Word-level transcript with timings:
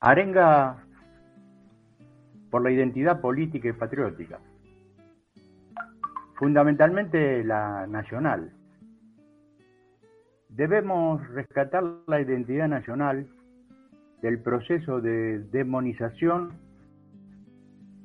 Arenga 0.00 0.84
por 2.50 2.62
la 2.62 2.70
identidad 2.70 3.20
política 3.20 3.68
y 3.68 3.72
patriótica, 3.72 4.38
fundamentalmente 6.36 7.42
la 7.42 7.84
nacional. 7.88 8.52
Debemos 10.50 11.26
rescatar 11.30 11.82
la 12.06 12.20
identidad 12.20 12.68
nacional 12.68 13.26
del 14.22 14.40
proceso 14.40 15.00
de 15.00 15.40
demonización 15.50 16.52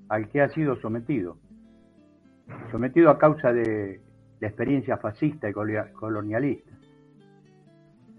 al 0.10 0.30
que 0.30 0.42
ha 0.42 0.50
sido 0.50 0.76
sometido, 0.78 1.38
sometido 2.72 3.12
a 3.12 3.20
causa 3.20 3.54
de 3.54 4.02
la 4.40 4.48
experiencia 4.48 4.98
fascista 4.98 5.48
y 5.48 5.54
colonialista, 5.54 6.72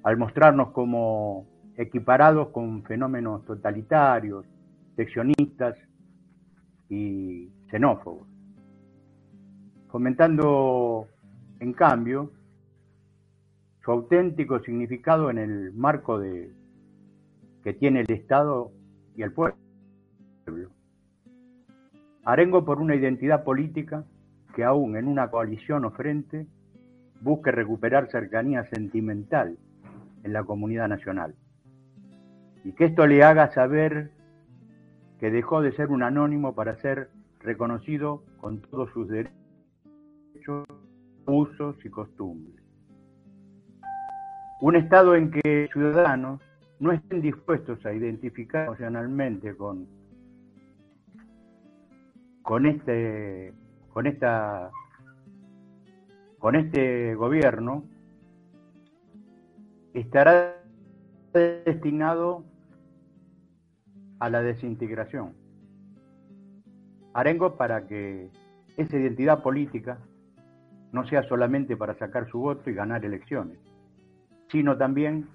al 0.04 0.16
mostrarnos 0.16 0.70
como 0.70 1.53
equiparados 1.76 2.48
con 2.48 2.82
fenómenos 2.84 3.44
totalitarios, 3.44 4.46
seccionistas 4.96 5.76
y 6.88 7.48
xenófobos, 7.70 8.26
fomentando, 9.88 11.08
en 11.60 11.72
cambio, 11.72 12.30
su 13.84 13.90
auténtico 13.90 14.60
significado 14.60 15.30
en 15.30 15.38
el 15.38 15.72
marco 15.72 16.18
de, 16.18 16.52
que 17.62 17.74
tiene 17.74 18.00
el 18.00 18.10
Estado 18.10 18.70
y 19.16 19.22
el 19.22 19.32
pueblo. 19.32 19.56
Arengo 22.24 22.64
por 22.64 22.80
una 22.80 22.94
identidad 22.94 23.44
política 23.44 24.04
que 24.54 24.64
aún 24.64 24.96
en 24.96 25.08
una 25.08 25.30
coalición 25.30 25.84
o 25.84 25.90
frente 25.90 26.46
busque 27.20 27.50
recuperar 27.50 28.08
cercanía 28.10 28.64
sentimental 28.70 29.58
en 30.22 30.32
la 30.32 30.44
comunidad 30.44 30.88
nacional 30.88 31.34
y 32.64 32.72
que 32.72 32.86
esto 32.86 33.06
le 33.06 33.22
haga 33.22 33.52
saber 33.52 34.10
que 35.20 35.30
dejó 35.30 35.60
de 35.60 35.72
ser 35.72 35.90
un 35.90 36.02
anónimo 36.02 36.54
para 36.54 36.76
ser 36.80 37.10
reconocido 37.40 38.24
con 38.40 38.62
todos 38.62 38.90
sus 38.90 39.08
derechos, 39.08 40.66
usos 41.26 41.76
y 41.84 41.90
costumbres. 41.90 42.64
Un 44.60 44.76
Estado 44.76 45.14
en 45.14 45.30
que 45.30 45.68
ciudadanos 45.72 46.40
no 46.80 46.92
estén 46.92 47.20
dispuestos 47.20 47.84
a 47.84 47.92
identificar 47.92 48.66
emocionalmente 48.66 49.54
con, 49.56 49.86
con 52.42 52.66
este 52.66 53.52
con 53.90 54.06
esta 54.06 54.70
con 56.38 56.56
este 56.56 57.14
gobierno 57.14 57.84
estará 59.94 60.56
destinado 61.32 62.44
a 64.24 64.30
la 64.30 64.40
desintegración. 64.40 65.34
Arengo 67.12 67.58
para 67.58 67.86
que 67.86 68.30
esa 68.78 68.96
identidad 68.96 69.42
política 69.42 69.98
no 70.92 71.06
sea 71.06 71.24
solamente 71.24 71.76
para 71.76 71.94
sacar 71.98 72.26
su 72.30 72.38
voto 72.38 72.70
y 72.70 72.74
ganar 72.74 73.04
elecciones, 73.04 73.58
sino 74.48 74.78
también 74.78 75.28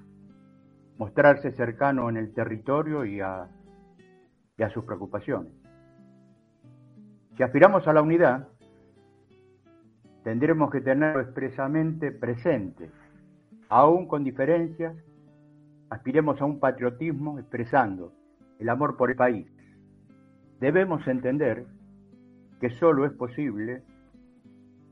mostrarse 0.98 1.52
cercano 1.52 2.10
en 2.10 2.18
el 2.18 2.34
territorio 2.34 3.06
y 3.06 3.22
a, 3.22 3.48
sus 4.74 4.84
preocupaciones. 4.86 5.54
Si 7.38 7.44
aspiramos 7.44 7.88
a 7.88 7.94
la 7.94 8.02
unidad, 8.02 8.48
tendremos 10.24 10.72
que 10.72 10.82
tenerlo 10.82 11.22
expresamente 11.22 12.12
presente, 12.12 12.90
aún 13.70 14.08
con 14.08 14.24
diferencias, 14.24 14.96
aspiremos 15.92 16.42
a 16.42 16.46
un 16.46 16.60
patriotismo 16.60 17.38
expresando 17.38 18.14
el 18.60 18.70
amor 18.70 18.98
por 18.98 19.10
el 19.10 19.16
país. 19.16 19.48
Debemos 20.60 21.08
entender 21.08 21.66
que 22.60 22.70
solo 22.70 23.06
es 23.06 23.14
posible 23.14 23.82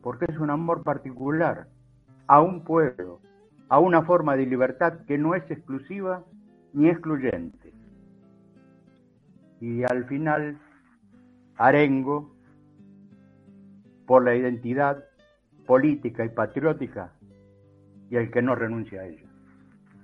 porque 0.01 0.25
es 0.29 0.37
un 0.39 0.49
amor 0.49 0.83
particular 0.83 1.67
a 2.27 2.41
un 2.41 2.63
pueblo, 2.63 3.19
a 3.67 3.79
una 3.79 4.03
forma 4.03 4.35
de 4.37 4.45
libertad 4.45 4.99
que 5.05 5.17
no 5.17 5.35
es 5.35 5.49
exclusiva 5.51 6.23
ni 6.73 6.89
excluyente. 6.89 7.73
Y 9.59 9.83
al 9.83 10.05
final, 10.05 10.57
arengo 11.57 12.33
por 14.05 14.23
la 14.23 14.35
identidad 14.35 15.03
política 15.65 16.23
y 16.23 16.29
patriótica 16.29 17.11
y 18.09 18.15
el 18.15 18.31
que 18.31 18.41
no 18.41 18.55
renuncia 18.55 19.01
a 19.01 19.05
ella. 19.07 19.27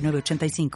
85 0.00 0.70